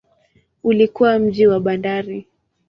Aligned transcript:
Ulikuwa 0.63 1.19
mji 1.19 1.47
wa 1.47 1.59
bandari. 1.59 2.27